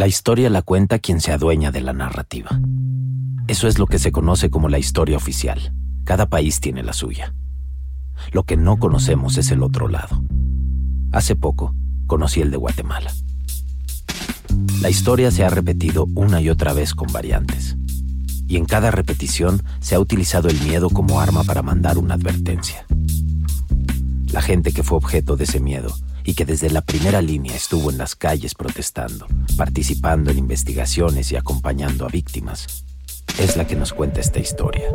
[0.00, 2.58] La historia la cuenta quien se adueña de la narrativa.
[3.48, 5.74] Eso es lo que se conoce como la historia oficial.
[6.04, 7.34] Cada país tiene la suya.
[8.32, 10.24] Lo que no conocemos es el otro lado.
[11.12, 11.74] Hace poco
[12.06, 13.12] conocí el de Guatemala.
[14.80, 17.76] La historia se ha repetido una y otra vez con variantes.
[18.48, 22.86] Y en cada repetición se ha utilizado el miedo como arma para mandar una advertencia.
[24.32, 27.90] La gente que fue objeto de ese miedo y que desde la primera línea estuvo
[27.90, 32.84] en las calles protestando, participando en investigaciones y acompañando a víctimas,
[33.38, 34.90] es la que nos cuenta esta historia.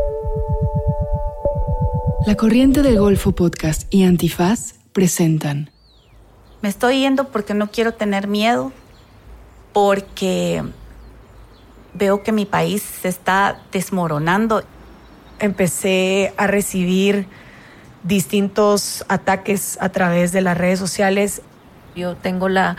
[2.26, 5.70] La Corriente del Golfo Podcast y Antifaz presentan.
[6.62, 8.72] Me estoy yendo porque no quiero tener miedo,
[9.74, 10.64] porque
[11.94, 14.64] veo que mi país se está desmoronando.
[15.40, 17.28] Empecé a recibir
[18.06, 21.42] distintos ataques a través de las redes sociales.
[21.96, 22.78] Yo tengo la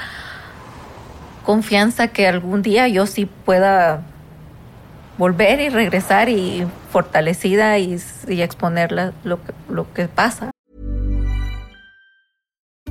[1.45, 4.03] confianza que algún día yo sí pueda
[5.19, 10.51] volver y regresar y fortalecida y, exponer lo que pasa.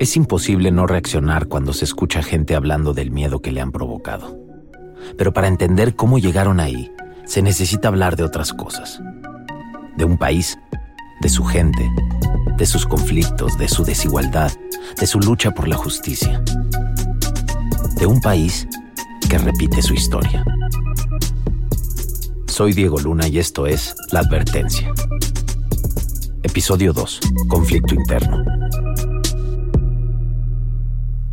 [0.00, 4.36] Es imposible no reaccionar cuando se escucha gente hablando del miedo que le han provocado.
[5.16, 6.92] Pero para entender cómo llegaron ahí,
[7.26, 9.00] se necesita hablar de otras cosas.
[9.96, 10.58] De un país,
[11.20, 11.88] de su gente,
[12.58, 14.50] de sus conflictos, de su desigualdad,
[14.98, 16.42] de su lucha por la justicia.
[17.96, 18.66] De un país
[19.30, 20.44] que repite su historia.
[22.48, 24.92] Soy Diego Luna y esto es La Advertencia.
[26.42, 27.20] Episodio 2.
[27.48, 28.44] Conflicto interno.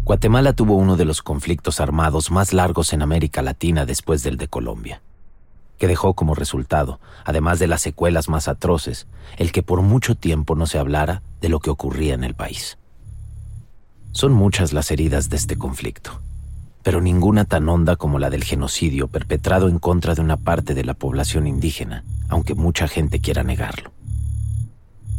[0.04, 4.48] Guatemala tuvo uno de los conflictos armados más largos en América Latina después del de
[4.48, 5.02] Colombia,
[5.78, 9.08] que dejó como resultado, además de las secuelas más atroces,
[9.38, 12.80] el que por mucho tiempo no se hablara de lo que ocurría en el país.
[14.12, 16.20] Son muchas las heridas de este conflicto,
[16.82, 20.84] pero ninguna tan honda como la del genocidio perpetrado en contra de una parte de
[20.84, 23.91] la población indígena, aunque mucha gente quiera negarlo.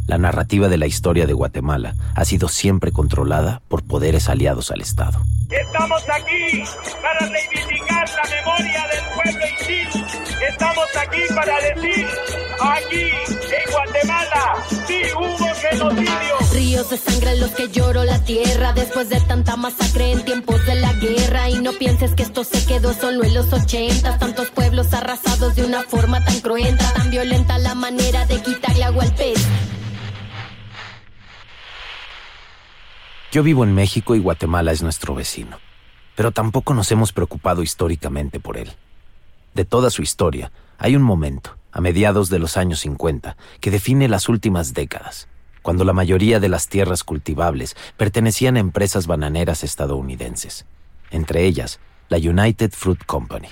[0.07, 4.81] La narrativa de la historia de Guatemala ha sido siempre controlada por poderes aliados al
[4.81, 5.19] Estado.
[5.49, 6.63] Estamos aquí
[7.01, 10.07] para reivindicar la memoria del pueblo indígena.
[10.49, 12.07] Estamos aquí para decir,
[12.59, 14.55] aquí en Guatemala,
[14.87, 16.37] sí hubo genocidio.
[16.53, 20.65] Ríos de sangre en los que lloro la tierra después de tanta masacre en tiempos
[20.65, 21.49] de la guerra.
[21.49, 24.19] Y no pienses que esto se quedó solo en los ochentas.
[24.19, 28.41] Tantos pueblos arrasados de una forma tan cruenta, tan violenta la manera de
[33.33, 35.57] Yo vivo en México y Guatemala es nuestro vecino,
[36.15, 38.73] pero tampoco nos hemos preocupado históricamente por él.
[39.55, 44.07] De toda su historia, hay un momento, a mediados de los años 50, que define
[44.07, 45.29] las últimas décadas,
[45.63, 50.67] cuando la mayoría de las tierras cultivables pertenecían a empresas bananeras estadounidenses,
[51.09, 51.79] entre ellas
[52.09, 53.47] la United Fruit Company.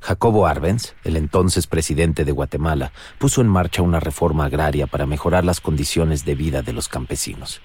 [0.00, 5.44] Jacobo Arbenz, el entonces presidente de Guatemala, puso en marcha una reforma agraria para mejorar
[5.44, 7.60] las condiciones de vida de los campesinos.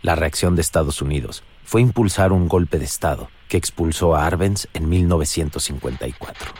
[0.00, 4.68] La reacción de Estados Unidos fue impulsar un golpe de Estado que expulsó a Arbenz
[4.72, 6.52] en 1954.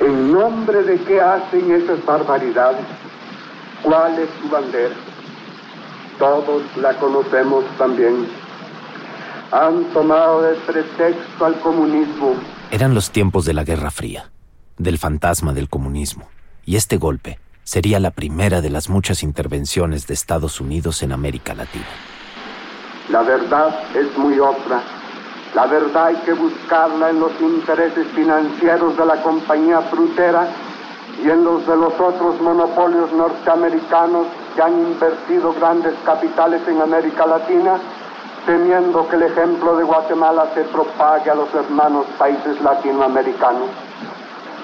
[0.00, 2.86] ¿En nombre de qué hacen esas barbaridades?
[3.82, 4.94] ¿Cuál es su bandera?
[6.18, 8.26] Todos la conocemos también.
[9.52, 12.34] Han tomado de pretexto al comunismo.
[12.70, 14.30] Eran los tiempos de la Guerra Fría,
[14.78, 16.28] del fantasma del comunismo,
[16.64, 17.38] y este golpe
[17.70, 21.86] sería la primera de las muchas intervenciones de Estados Unidos en América Latina.
[23.10, 24.82] La verdad es muy otra.
[25.54, 30.48] La verdad hay que buscarla en los intereses financieros de la compañía frutera
[31.24, 34.26] y en los de los otros monopolios norteamericanos
[34.56, 37.78] que han invertido grandes capitales en América Latina,
[38.46, 43.70] temiendo que el ejemplo de Guatemala se propague a los hermanos países latinoamericanos.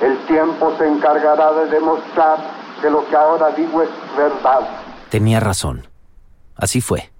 [0.00, 4.68] El tiempo se encargará de demostrar que lo que ahora digo es verdad.
[5.10, 5.86] Tenía razón.
[6.54, 7.10] Así fue.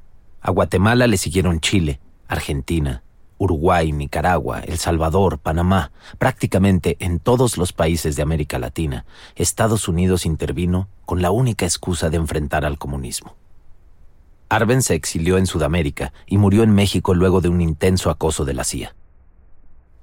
[0.41, 3.03] A Guatemala le siguieron Chile, Argentina,
[3.39, 9.05] Uruguay, Nicaragua, El Salvador, Panamá, prácticamente en todos los países de América Latina,
[9.35, 13.35] Estados Unidos intervino con la única excusa de enfrentar al comunismo.
[14.49, 18.55] Arben se exilió en Sudamérica y murió en México luego de un intenso acoso de
[18.55, 18.95] la CIA.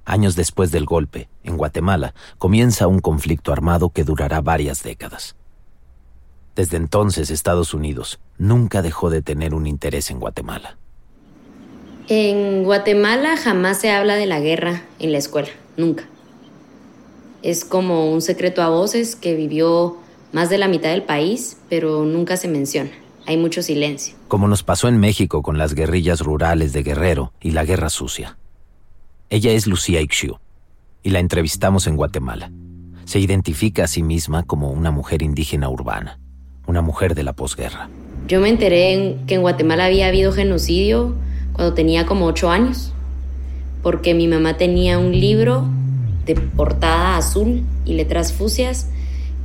[0.04, 5.34] Años después del golpe, en Guatemala, comienza un conflicto armado que durará varias décadas.
[6.54, 10.76] Desde entonces, Estados Unidos nunca dejó de tener un interés en Guatemala.
[12.08, 16.04] En Guatemala jamás se habla de la guerra en la escuela, nunca.
[17.42, 19.96] Es como un secreto a voces que vivió
[20.32, 22.90] más de la mitad del país, pero nunca se menciona.
[23.26, 24.14] Hay mucho silencio.
[24.28, 28.36] Como nos pasó en México con las guerrillas rurales de Guerrero y la Guerra Sucia.
[29.30, 30.38] Ella es Lucía Ixiu
[31.02, 32.52] y la entrevistamos en Guatemala.
[33.06, 36.18] Se identifica a sí misma como una mujer indígena urbana,
[36.66, 37.88] una mujer de la posguerra.
[38.26, 41.14] Yo me enteré que en Guatemala había habido genocidio
[41.52, 42.92] cuando tenía como ocho años,
[43.82, 45.66] porque mi mamá tenía un libro
[46.24, 48.88] de portada azul y letras fucsias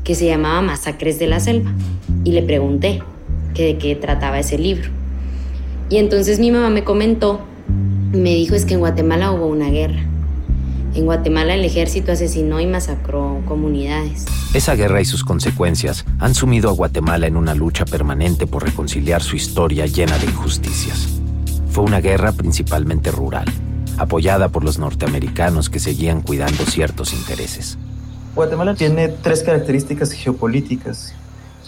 [0.04, 1.72] que se llamaba Masacres de la Selva.
[2.24, 3.04] Y le pregunté
[3.54, 4.90] que de qué trataba ese libro.
[5.90, 7.42] Y entonces mi mamá me comentó,
[8.12, 10.06] me dijo es que en Guatemala hubo una guerra.
[10.96, 14.26] En Guatemala el ejército asesinó y masacró comunidades.
[14.54, 19.22] Esa guerra y sus consecuencias han sumido a Guatemala en una lucha permanente por reconciliar
[19.22, 21.08] su historia llena de injusticias.
[21.70, 23.46] Fue una guerra principalmente rural,
[24.00, 27.78] apoyada por los norteamericanos que seguían cuidando ciertos intereses.
[28.36, 31.14] Guatemala tiene tres características geopolíticas.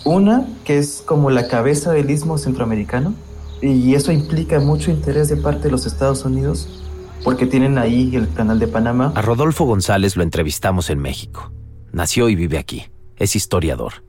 [0.04, 3.14] Una, que es como la cabeza del istmo centroamericano,
[3.62, 6.68] y eso implica mucho interés de parte de los Estados Unidos,
[7.24, 9.14] porque tienen ahí el canal de Panamá.
[9.16, 11.52] A Rodolfo González lo entrevistamos en México.
[11.92, 12.88] Nació y vive aquí.
[13.18, 14.04] Es historiador.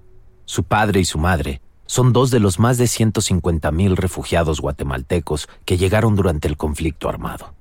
[0.44, 5.48] Su padre y su madre son dos de los más de 150 mil refugiados guatemaltecos
[5.64, 7.54] que llegaron durante el conflicto armado.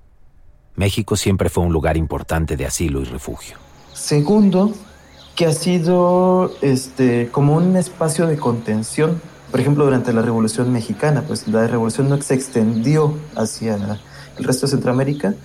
[0.76, 3.58] México siempre fue un lugar importante de asilo y refugio.
[3.94, 4.74] Segundo,
[5.36, 9.22] que ha sido este, como un espacio de contención.
[9.52, 13.78] Por ejemplo, durante la Revolución Mexicana, pues la revolución no se extendió hacia
[14.38, 15.36] el resto de Centroamérica,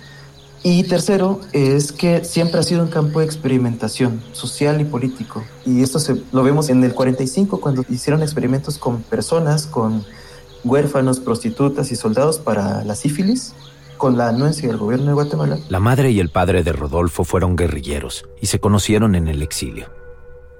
[0.63, 5.43] y tercero, es que siempre ha sido un campo de experimentación social y político.
[5.65, 10.03] Y esto se, lo vemos en el 45, cuando hicieron experimentos con personas, con
[10.63, 13.53] huérfanos, prostitutas y soldados para la sífilis,
[13.97, 15.59] con la anuencia del gobierno de Guatemala.
[15.69, 19.89] La madre y el padre de Rodolfo fueron guerrilleros y se conocieron en el exilio.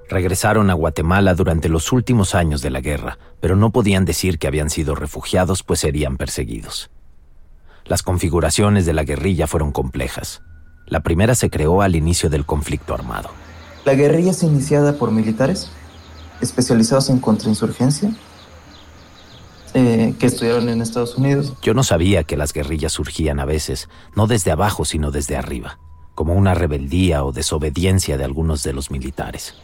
[0.08, 4.46] Regresaron a Guatemala durante los últimos años de la guerra, pero no podían decir que
[4.46, 6.90] habían sido refugiados pues serían perseguidos.
[7.88, 10.42] Las configuraciones de la guerrilla fueron complejas.
[10.86, 13.30] La primera se creó al inicio del conflicto armado.
[13.86, 15.70] La guerrilla es iniciada por militares
[16.42, 18.10] especializados en contrainsurgencia
[19.74, 21.54] eh, que estudiaron en Estados Unidos.
[21.62, 25.78] Yo no sabía que las guerrillas surgían a veces, no desde abajo, sino desde arriba,
[26.14, 29.54] como una rebeldía o desobediencia de algunos de los militares.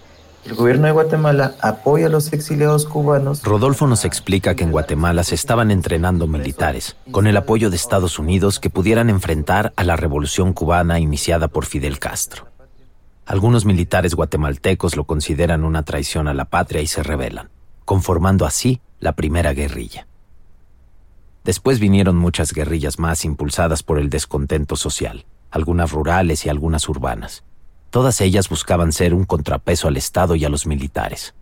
[0.44, 3.42] El gobierno de Guatemala apoya a los exiliados cubanos.
[3.42, 8.18] Rodolfo nos explica que en Guatemala se estaban entrenando militares, con el apoyo de Estados
[8.18, 12.48] Unidos que pudieran enfrentar a la revolución cubana iniciada por Fidel Castro.
[13.24, 17.48] Algunos militares guatemaltecos lo consideran una traición a la patria y se rebelan,
[17.86, 20.06] conformando así la primera guerrilla.
[21.42, 27.44] Después vinieron muchas guerrillas más impulsadas por el descontento social, algunas rurales y algunas urbanas.
[27.94, 31.32] Todas ellas buscaban ser un contrapeso al Estado y a los militares.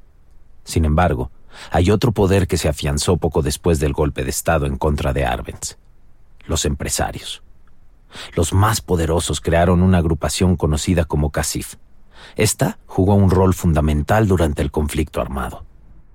[0.65, 1.31] Sin embargo,
[1.71, 5.25] hay otro poder que se afianzó poco después del golpe de Estado en contra de
[5.25, 5.79] Arbenz.
[6.45, 7.43] Los empresarios.
[8.37, 11.77] Los más poderosos crearon una agrupación conocida como CACIF.
[12.37, 15.65] Esta jugó un rol fundamental durante el conflicto armado.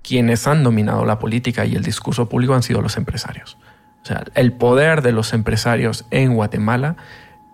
[0.04, 3.58] Quienes han dominado la política y el discurso público han sido los empresarios.
[4.04, 6.96] O sea, el poder de los empresarios en Guatemala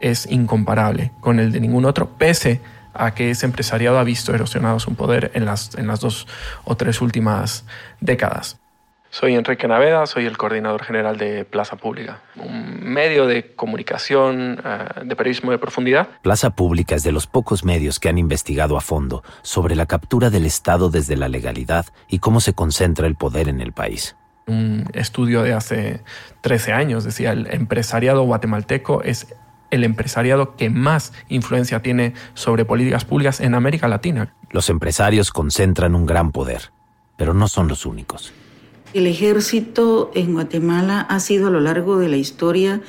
[0.01, 2.61] es incomparable con el de ningún otro, pese
[2.95, 6.27] a que ese empresariado ha visto erosionado su poder en las, en las dos
[6.65, 7.65] o tres últimas
[8.01, 8.59] décadas.
[9.15, 15.05] Soy Enrique Naveda, soy el coordinador general de Plaza Pública, un medio de comunicación eh,
[15.05, 16.09] de periodismo de profundidad.
[16.23, 20.31] Plaza Pública es de los pocos medios que han investigado a fondo sobre la captura
[20.31, 24.17] del Estado desde la legalidad y cómo se concentra el poder en el país.
[24.49, 26.01] Un estudio de hace
[26.41, 29.33] 13 años decía, el empresariado guatemalteco es
[29.75, 34.35] el empresariado que más influencia tiene sobre políticas públicas en América Latina.
[34.51, 36.71] Los empresarios concentran un gran poder,
[37.17, 38.33] pero no son los únicos.
[38.93, 42.81] El ejército en Guatemala ha sido a lo largo de la historia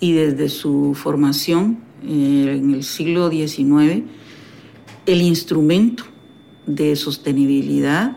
[0.00, 4.02] y desde su formación eh, en el siglo XIX
[5.06, 6.04] el instrumento
[6.66, 8.16] de sostenibilidad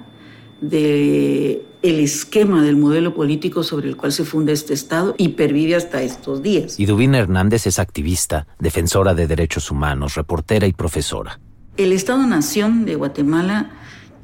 [0.61, 5.75] de el esquema del modelo político sobre el cual se funda este Estado y pervive
[5.75, 6.79] hasta estos días.
[6.79, 11.39] Y Hernández es activista, defensora de derechos humanos, reportera y profesora.
[11.77, 13.71] El Estado-Nación de Guatemala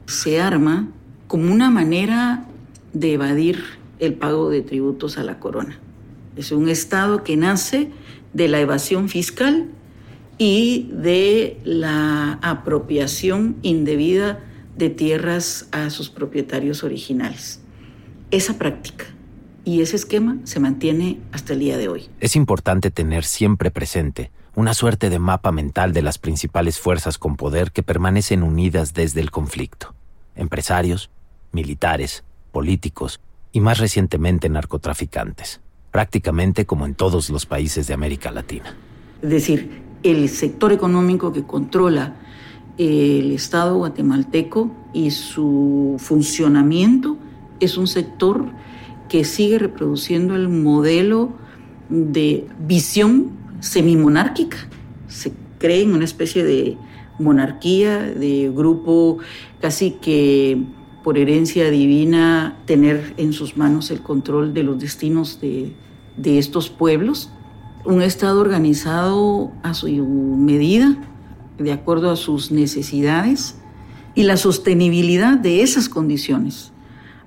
[0.07, 0.87] se arma
[1.27, 2.45] como una manera
[2.93, 3.63] de evadir
[3.99, 5.79] el pago de tributos a la corona.
[6.35, 7.91] Es un Estado que nace
[8.33, 9.69] de la evasión fiscal
[10.39, 14.39] y de la apropiación indebida
[14.81, 17.61] de tierras a sus propietarios originales.
[18.31, 19.05] Esa práctica
[19.63, 22.09] y ese esquema se mantiene hasta el día de hoy.
[22.19, 27.35] Es importante tener siempre presente una suerte de mapa mental de las principales fuerzas con
[27.35, 29.93] poder que permanecen unidas desde el conflicto.
[30.35, 31.11] Empresarios,
[31.51, 33.21] militares, políticos
[33.51, 35.61] y más recientemente narcotraficantes,
[35.91, 38.75] prácticamente como en todos los países de América Latina.
[39.21, 42.15] Es decir, el sector económico que controla
[42.81, 47.15] el Estado guatemalteco y su funcionamiento
[47.59, 48.45] es un sector
[49.07, 51.33] que sigue reproduciendo el modelo
[51.89, 54.57] de visión semimonárquica.
[55.07, 56.75] Se cree en una especie de
[57.19, 59.19] monarquía, de grupo
[59.59, 60.63] casi que
[61.03, 65.73] por herencia divina tener en sus manos el control de los destinos de,
[66.17, 67.29] de estos pueblos.
[67.85, 70.95] Un Estado organizado a su medida,
[71.61, 73.55] de acuerdo a sus necesidades
[74.15, 76.71] y la sostenibilidad de esas condiciones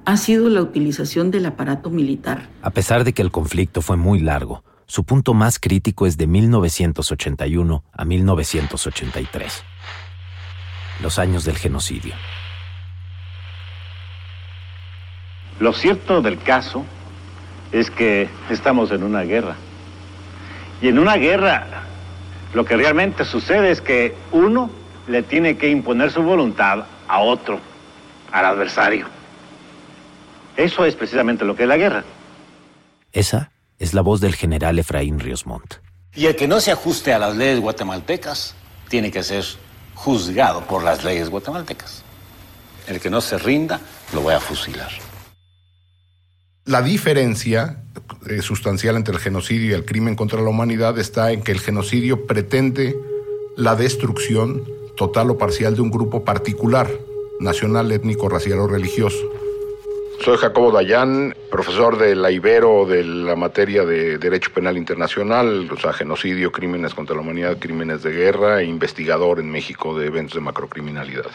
[0.04, 2.48] ha sido la utilización del aparato militar.
[2.62, 6.26] A pesar de que el conflicto fue muy largo, su punto más crítico es de
[6.26, 9.64] 1981 a 1983,
[11.02, 12.14] los años del genocidio.
[15.58, 16.84] Lo cierto del caso
[17.72, 19.56] es que estamos en una guerra.
[20.82, 21.84] Y en una guerra
[22.54, 24.70] lo que realmente sucede es que uno
[25.08, 27.60] le tiene que imponer su voluntad a otro,
[28.32, 29.06] al adversario.
[30.56, 32.04] Eso es precisamente lo que es la guerra.
[33.12, 35.74] Esa es la voz del general Efraín Ríos Montt.
[36.14, 38.54] Y el que no se ajuste a las leyes guatemaltecas
[38.88, 39.44] tiene que ser
[39.94, 42.04] juzgado por las leyes guatemaltecas.
[42.86, 43.80] El que no se rinda
[44.12, 44.90] lo voy a fusilar.
[46.66, 47.82] La diferencia
[48.26, 51.60] eh, sustancial entre el genocidio y el crimen contra la humanidad está en que el
[51.60, 52.96] genocidio pretende
[53.54, 54.64] la destrucción
[54.96, 56.88] total o parcial de un grupo particular,
[57.38, 59.30] nacional, étnico, racial o religioso.
[60.24, 65.78] Soy Jacobo Dayan, profesor de la Ibero de la materia de Derecho Penal Internacional, o
[65.78, 70.36] sea, genocidio, crímenes contra la humanidad, crímenes de guerra e investigador en México de eventos
[70.36, 71.30] de macrocriminalidad.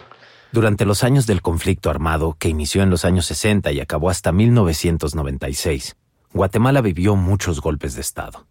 [0.51, 4.31] Durante los años del conflicto armado, que inició en los años 60 y acabó hasta
[4.31, 5.95] 1996,
[6.33, 8.47] Guatemala vivió muchos golpes de Estado.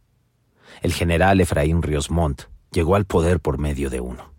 [0.81, 4.33] El general Efraín Ríos Montt llegó al poder por medio de uno.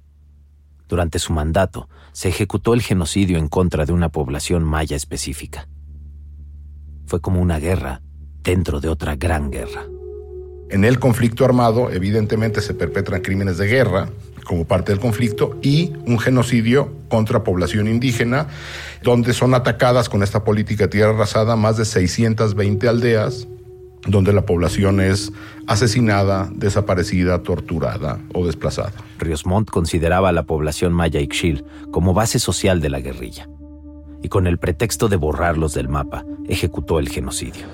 [0.88, 5.68] Durante su mandato, se ejecutó el genocidio en contra de una población maya específica.
[7.08, 8.02] Fue como una guerra
[8.42, 9.86] dentro de otra gran guerra.
[10.70, 14.10] En el conflicto armado, evidentemente, se perpetran crímenes de guerra
[14.50, 18.48] como parte del conflicto y un genocidio contra población indígena,
[19.04, 23.48] donde son atacadas con esta política de tierra arrasada más de 620 aldeas,
[24.08, 25.32] donde la población es
[25.68, 28.94] asesinada, desaparecida, torturada o desplazada.
[29.20, 33.48] Ríos Montt consideraba a la población maya Ixchil como base social de la guerrilla
[34.24, 37.68] y con el pretexto de borrarlos del mapa, ejecutó el genocidio.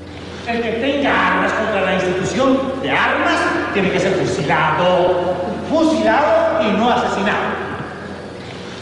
[0.46, 3.45] El que tenga armas contra la institución de armas
[3.76, 5.36] tiene que ser fusilado,
[5.70, 7.56] fusilado y no asesinado.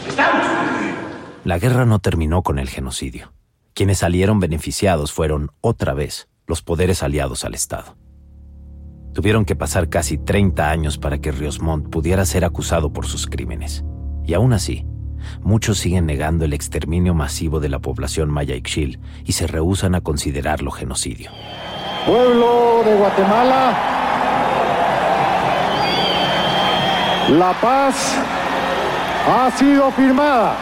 [0.08, 0.46] ¿Estamos?
[1.42, 3.32] La guerra no terminó con el genocidio.
[3.74, 7.96] Quienes salieron beneficiados fueron, otra vez, los poderes aliados al Estado.
[9.12, 13.26] Tuvieron que pasar casi 30 años para que Ríos Montt pudiera ser acusado por sus
[13.26, 13.84] crímenes.
[14.24, 14.86] Y aún así,
[15.42, 20.02] muchos siguen negando el exterminio masivo de la población maya Ixchil y se rehusan a
[20.02, 21.32] considerarlo genocidio.
[22.06, 23.93] Pueblo de Guatemala,
[27.30, 28.16] la paz
[29.26, 30.56] ha sido firmada.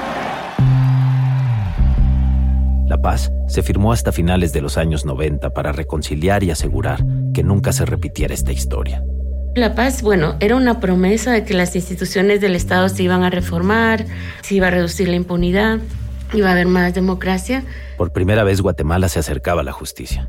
[2.86, 7.04] La paz se firmó hasta finales de los años 90 para reconciliar y asegurar
[7.34, 9.02] que nunca se repitiera esta historia.
[9.54, 13.30] La paz, bueno, era una promesa de que las instituciones del Estado se iban a
[13.30, 14.06] reformar,
[14.42, 15.78] se iba a reducir la impunidad,
[16.32, 17.64] iba a haber más democracia.
[17.98, 20.28] Por primera vez Guatemala se acercaba a la justicia.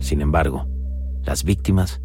[0.00, 0.66] Sin embargo,
[1.22, 2.00] las víctimas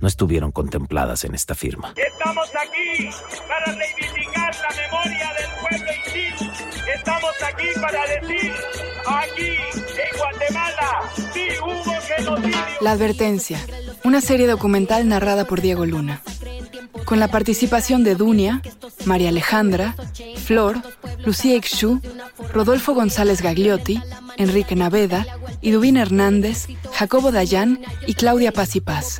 [0.00, 1.94] no estuvieron contempladas en esta firma.
[1.96, 3.10] Estamos aquí
[3.48, 6.50] para reivindicar la memoria del pueblo Isil.
[6.94, 8.52] Estamos aquí para decir,
[9.06, 12.58] aquí en Guatemala, sí hubo genocidio.
[12.80, 13.58] La advertencia,
[14.04, 16.22] una serie documental narrada por Diego Luna.
[17.04, 18.62] Con la participación de Dunia,
[19.04, 19.94] María Alejandra,
[20.44, 20.76] Flor,
[21.24, 22.00] Lucía Ixú,
[22.52, 24.00] Rodolfo González Gagliotti,
[24.36, 25.26] Enrique Naveda,
[25.62, 29.18] Idubín Hernández, Jacobo Dayan y Claudia Paz y Paz.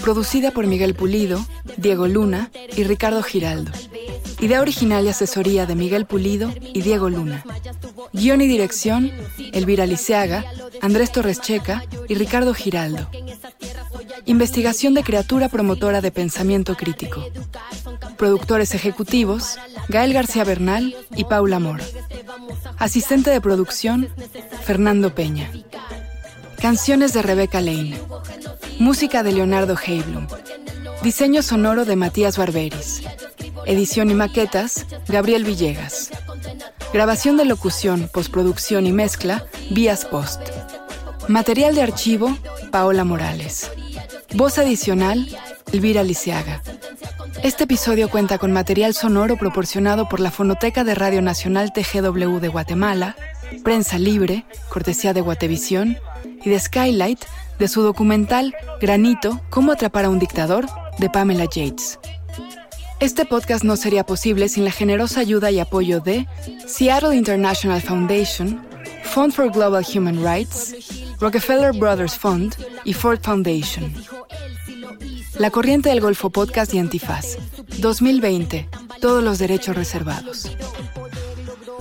[0.00, 1.44] Producida por Miguel Pulido,
[1.76, 3.72] Diego Luna y Ricardo Giraldo.
[4.40, 7.44] Idea original y asesoría de Miguel Pulido y Diego Luna.
[8.12, 9.12] Guión y dirección,
[9.52, 10.44] Elvira Liceaga,
[10.80, 13.08] Andrés Torres Checa, y Ricardo Giraldo.
[14.24, 17.24] Investigación de criatura promotora de pensamiento crítico.
[18.16, 19.58] Productores ejecutivos,
[19.88, 21.80] Gael García Bernal y Paula Mor.
[22.78, 24.08] Asistente de producción,
[24.62, 25.50] Fernando Peña.
[26.60, 27.98] Canciones de Rebeca Lane.
[28.80, 30.26] Música de Leonardo Heiblum.
[31.02, 33.02] Diseño sonoro de Matías Barberis.
[33.64, 36.10] Edición y maquetas, Gabriel Villegas.
[36.92, 40.40] Grabación de locución, postproducción y mezcla, Vías Post.
[41.28, 42.36] Material de archivo,
[42.72, 43.70] Paola Morales.
[44.34, 45.28] Voz adicional,
[45.72, 46.60] Elvira Lisiaga.
[47.44, 52.48] Este episodio cuenta con material sonoro proporcionado por la Fonoteca de Radio Nacional TGW de
[52.48, 53.14] Guatemala,
[53.62, 55.98] Prensa Libre, cortesía de Guatevisión,
[56.48, 57.24] y de Skylight,
[57.58, 60.66] de su documental Granito, Cómo atrapar a un dictador,
[60.98, 61.98] de Pamela Yates.
[63.00, 66.26] Este podcast no sería posible sin la generosa ayuda y apoyo de
[66.66, 68.60] Seattle International Foundation,
[69.04, 70.74] Fund for Global Human Rights,
[71.20, 73.92] Rockefeller Brothers Fund y Ford Foundation.
[75.38, 77.38] La Corriente del Golfo Podcast y Antifaz.
[77.78, 78.68] 2020.
[79.00, 80.50] Todos los derechos reservados.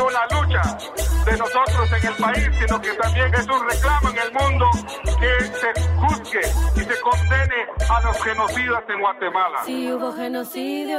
[0.00, 0.62] solo una lucha
[1.24, 4.66] de nosotros en el país, sino que también es un reclamo en el mundo
[5.20, 6.40] que se juzgue
[6.76, 9.64] y se condene a los genocidas en Guatemala.
[9.64, 10.98] Si hubo genocidio.